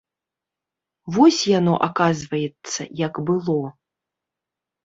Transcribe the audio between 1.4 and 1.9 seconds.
яно,